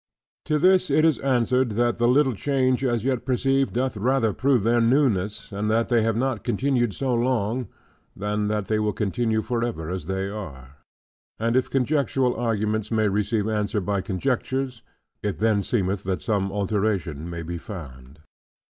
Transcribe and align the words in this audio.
To 0.45 0.57
this 0.57 0.89
it 0.89 1.05
is 1.05 1.19
answered, 1.19 1.73
that 1.73 1.99
the 1.99 2.07
little 2.07 2.33
change 2.33 2.83
as 2.83 3.05
yet 3.05 3.23
perceived, 3.23 3.73
doth 3.75 3.95
rather 3.97 4.33
prove 4.33 4.63
their 4.63 4.81
newness, 4.81 5.51
and 5.51 5.69
that 5.69 5.89
they 5.89 6.01
have 6.01 6.17
not 6.17 6.43
continued 6.43 6.95
so 6.95 7.13
long; 7.13 7.67
than 8.15 8.47
that 8.47 8.65
they 8.67 8.79
will 8.79 8.93
continue 8.93 9.43
forever 9.43 9.91
as 9.91 10.07
they 10.07 10.27
are. 10.27 10.77
And 11.37 11.55
if 11.55 11.69
conjectural 11.69 12.35
arguments 12.35 12.89
may 12.89 13.07
receive 13.09 13.47
answer 13.47 13.79
by 13.79 14.01
conjectures; 14.01 14.81
it 15.21 15.37
then 15.37 15.61
seemeth 15.61 16.01
that 16.05 16.21
some 16.21 16.51
alteration 16.51 17.29
may 17.29 17.43
be 17.43 17.59
found. 17.59 18.21